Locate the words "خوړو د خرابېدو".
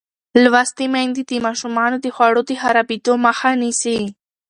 2.15-3.13